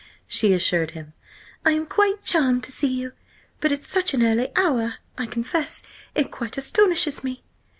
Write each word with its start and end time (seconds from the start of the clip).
she 0.25 0.51
assured 0.51 0.91
him. 0.97 1.13
"I 1.63 1.73
am 1.73 1.85
quite 1.85 2.23
charmed 2.23 2.63
to 2.63 2.71
see 2.71 2.87
you! 2.91 3.11
But 3.59 3.71
at 3.71 3.83
such 3.83 4.15
an 4.15 4.23
early 4.23 4.51
hour–! 4.55 4.95
I 5.15 5.27
confess, 5.27 5.83
it 6.15 6.31
quite 6.31 6.57
astonishes 6.57 7.23
me!" 7.23 7.43